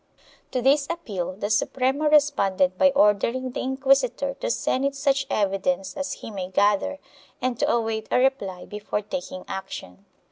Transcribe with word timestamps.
To 0.49 0.63
this 0.63 0.87
appeal 0.89 1.33
the 1.33 1.51
Suprema 1.51 2.09
responded 2.09 2.75
by 2.75 2.89
ordering 2.95 3.51
the 3.51 3.59
inquisitor 3.59 4.33
to 4.39 4.49
send 4.49 4.83
it 4.83 4.95
such 4.95 5.27
evidence 5.29 5.95
as 5.95 6.13
he 6.13 6.31
may 6.31 6.49
gather 6.49 6.97
and 7.39 7.59
to 7.59 7.69
await 7.71 8.07
a 8.09 8.17
reply 8.17 8.65
before 8.65 9.01
taking 9.03 9.45
action. 9.47 10.05